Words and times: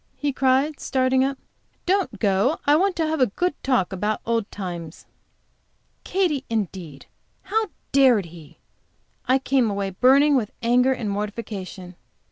he 0.15 0.33
cried, 0.33 0.79
starting 0.79 1.23
up, 1.23 1.37
"don't 1.85 2.17
go. 2.17 2.57
I 2.65 2.75
want 2.75 2.95
to 2.95 3.05
have 3.05 3.21
a 3.21 3.27
good 3.27 3.53
talk 3.61 3.93
about 3.93 4.19
old 4.25 4.49
times." 4.49 5.05
Katy, 6.03 6.43
indeed! 6.49 7.05
How 7.43 7.67
dared 7.91 8.25
he? 8.25 8.57
I 9.27 9.37
came 9.37 9.69
away 9.69 9.91
burning 9.91 10.35
with 10.35 10.53
anger 10.63 10.91
and 10.91 11.07
mortification. 11.07 11.95